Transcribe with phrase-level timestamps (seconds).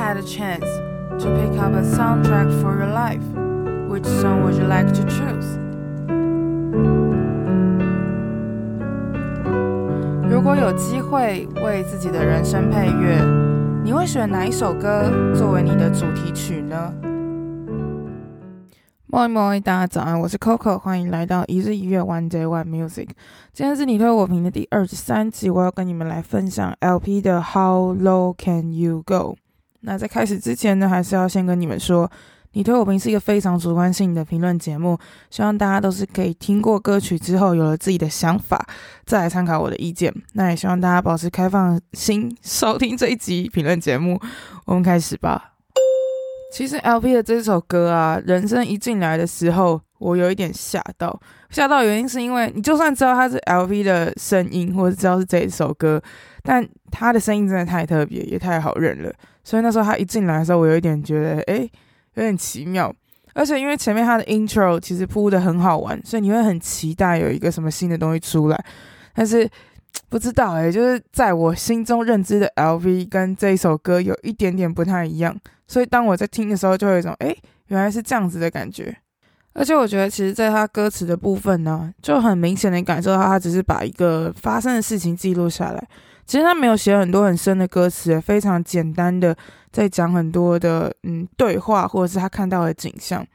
[0.00, 0.64] had a chance
[1.22, 3.22] to pick up a soundtrack for your life,
[3.88, 5.58] which song would you like to choose?
[10.28, 13.20] 如果有机会为自己的人生配乐，
[13.82, 16.92] 你会选哪一首歌作为你的主题曲呢？
[19.08, 23.08] Moi moi，大家早安，我是 Coco，欢迎来到一日一乐 One Day One Music。
[23.52, 29.36] 今天是你推我评的第二十三集，我要跟你们来分享 LP 的 How Low Can You Go。
[29.81, 32.09] 那在开始之前呢，还是要先跟你们说，
[32.53, 34.97] 你推我评是一个非常主观性的评论节目，
[35.29, 38.65] 希望大家都是可以听过歌曲之后有了自己的想法，
[39.05, 40.13] 再来参考我的意见。
[40.33, 44.19] 那也希望大家保持开放心， 收听这一集评论节目。
[44.65, 45.53] 我们开始吧。
[46.53, 51.17] 其实 LP 的这首歌啊，人声一进来的时候，我有一点吓到。
[51.49, 56.01] 吓到原因是因为你就算知道它是 LP 的声音，或者知道是这一首歌，
[56.43, 59.13] 但它的声音真的太特别，也太好认了。
[59.43, 61.69] 所以那时候他一进来的时候，我有一点觉得，诶，
[62.15, 62.93] 有点奇妙。
[63.33, 68.65] 而且因为前面他的 intro 其实铺的很好玩，所以你会很期待有一个什么新的东西出来。
[69.13, 69.49] 但是
[70.09, 75.33] 不知道诶，就是在我心中认知的 LV 跟这一首歌有一点点不太一样。
[75.67, 78.93] 所以当我在听的时候，就会有一种诶，原来是这样子的感觉。
[79.53, 85.87] 而且我觉得，其实在他歌词的部分呢，就很明显的感受到他只是把一个发生的事情记录下来。
[86.31, 89.35] 其实他没有写很多很深的歌词，非常简单的
[89.69, 93.27] 在讲很多的嗯对话，或者是他看到的景象。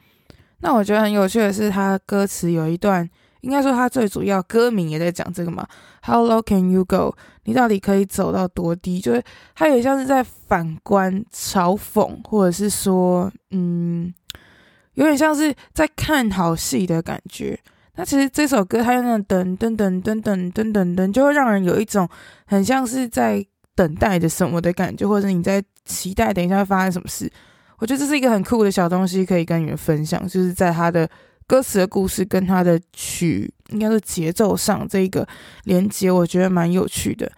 [0.60, 3.06] 那我觉得很有趣的是，他歌词有一段。
[3.42, 5.68] 应该说，他最主要歌名也在讲这个嘛。
[6.04, 7.14] How low can you go？
[7.44, 8.98] 你到底可以走到多低？
[8.98, 9.22] 就是
[9.54, 14.10] 他有点像是在反观、嘲讽，或者是说，嗯，
[14.94, 17.60] 有点像是在看好戏的感觉。
[17.96, 22.08] 那其实这首歌，它用那种噔噔噔噔噔噔噔噔，就会让人有一种
[22.46, 23.44] 很像是在
[23.74, 27.30] 等待着什么的感觉，或者你在期待等一下会发生什么事。
[27.78, 31.08] 我觉得这是一个很酷的小东西，可以跟你们分享，就是在它的。
[31.48, 35.24] 歌词的故事跟它的曲，应该是节奏上这个
[35.62, 37.30] 连接，我觉得蛮有趣的。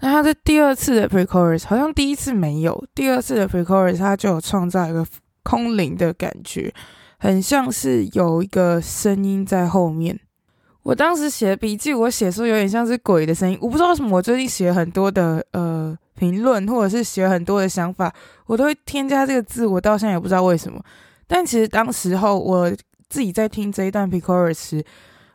[0.00, 5.06] 那他的第二次的 pre-chorus 好像第一次没有，第二次的 pre-chorus 他就有创造一个
[5.42, 6.70] 空灵的感觉，
[7.18, 10.18] 很像是有一个声音在后面。
[10.82, 13.58] 我当时写笔记，我写说有点像是鬼的声音。
[13.60, 18.12] 我不知道为什么，我最近写很多的呃评论，或者是写很多的想法，
[18.46, 20.80] 我都会添加这个字，我到现在也不知道为什么。
[21.26, 22.72] 但其实当时候我。
[23.06, 24.84] 自己在听这一段 p i c o r u s，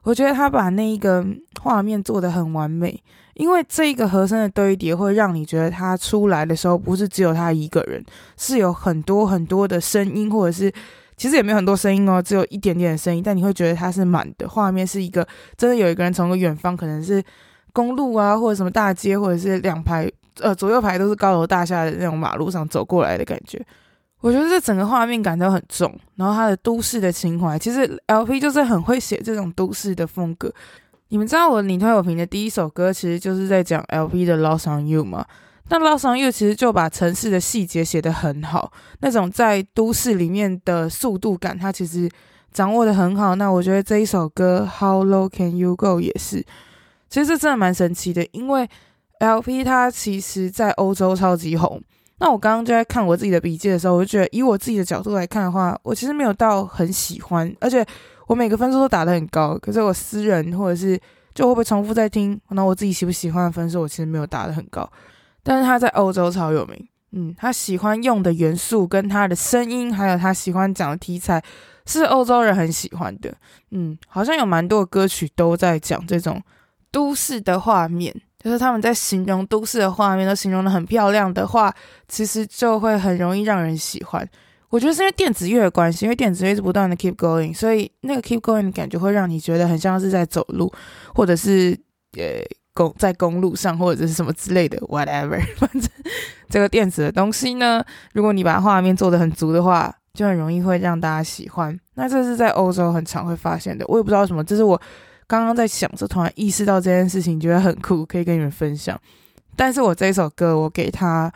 [0.03, 1.25] 我觉得他把那一个
[1.61, 3.01] 画面做得很完美，
[3.35, 8.03] 因为这一个和声的堆叠会让你觉得他出来的时候不是只有他一个人，
[8.35, 10.69] 是有很多很多的声音，或者是
[11.19, 14.47] 其实也没有很多声音哦，只有一点点的声音，但你会觉得它是满的。
[14.47, 17.21] 画面是一个真的有一个人从个远方，可能是
[17.73, 20.09] 公路啊，或者什么大街，或者是两排
[20.39, 23.61] 呃左右排都是高楼大厦的那种马路上走过来的感觉。
[24.21, 30.49] 我觉得这整个画面感都很重，然后他的都市的情怀，其实 LP 就是很会写这种都市的风格。
[31.09, 35.25] 你们知道我你推我评的第一首歌，其实就是在讲 LP 的 Lost on You 吗？
[35.69, 38.71] 那 Lost on You 其实就把城市的细节写得很好，
[39.01, 42.09] 那种在都市里面的速度感，它其实
[42.51, 43.35] 掌握得很好。
[43.35, 46.43] 那我觉得这一首歌 How Low Can You Go 也是，
[47.07, 48.67] 其实这真的蛮神奇的，因为
[49.19, 51.81] LP 它其实在欧洲超级红。
[52.21, 57.85] 那我刚刚就在看我自己的笔记的时候，我就觉得以我自己的角度来看的话，我其实没有到很喜欢，而且
[58.27, 59.57] 我每个分数都打得很高。
[59.61, 60.99] 可是我私人或者是
[61.33, 64.89] 就会不会重复在听，那我自己喜不喜欢的分数，我其实没有打得很高。
[65.43, 71.43] 但是他在欧洲超有名，嗯，他喜欢用的元素跟他的声音，还有他喜欢讲的题材，
[71.85, 73.33] 是欧洲人很喜欢的。
[73.71, 76.41] 嗯，好像有蛮多歌曲都在讲这种
[76.91, 78.15] 都市的画面。
[78.41, 81.75] 就是他们在形容都市的画面都形容得很漂亮的话，
[82.07, 84.25] 其实就会很容易让人喜欢。
[84.69, 90.71] 我觉得是因为电子乐的关系，因为电子乐是不断的 keep going，所以那个 keep going 的感觉会让你觉得很像是在走路，
[91.13, 91.77] 或者是
[92.13, 92.41] 呃
[92.87, 95.39] 公在公路上，或者是什么之类的 whatever。
[95.57, 95.81] 反正
[96.49, 97.83] 这个电子的东西呢，
[98.13, 101.77] 如果你把画面做得很足的话，就很容易会让大家喜欢。
[101.95, 104.81] 那这是在欧洲很常会发现的，我也不知道什么，这是我。
[105.27, 108.99] 刚刚在想着，突然意识到这件事情，觉得很酷，可以跟你们分享。
[109.55, 111.31] 但是我这一首歌，我给他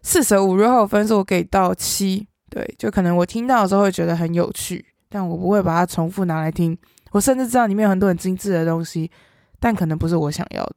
[0.00, 2.26] 四舍五入后分数，我给到七。
[2.48, 6.74] 对，就可能我听到的时候会觉得很有趣，但我不会把它重复拿来听。
[7.10, 9.10] 我甚至知道里面有很多很精致的东西，
[9.60, 10.76] 但可能不是我想要的。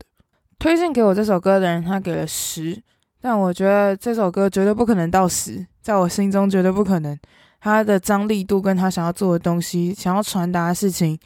[0.59, 2.81] 推荐给我这首歌的人，他给了十，
[3.21, 7.17] 但我觉得这首歌绝对不可能到十，在我心中绝对不可能。
[7.59, 11.17] 他的张力度跟他想要做的东西，想要传达的事情。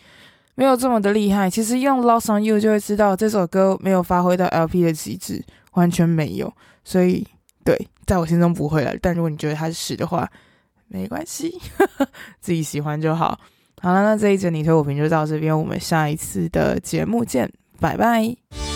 [0.56, 5.44] 没有这么的厉害，其实用《Lost on You》就会知道这首歌没有发挥到 LP 的极致，
[5.74, 6.54] 完全没有，
[6.84, 7.26] 所以
[7.64, 8.94] 对，在我心中不会了。
[9.02, 10.30] 但如果你觉得它是十的话，
[10.88, 11.58] 没关系，
[12.42, 13.40] 自己喜欢就好。
[13.82, 18.71] 好了，那这一集你推我评就到这边，我们下一次的节目见，拜拜。